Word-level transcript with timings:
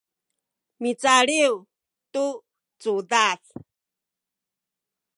micaliw 0.81 1.55
tu 2.13 2.25
cudad 2.81 3.39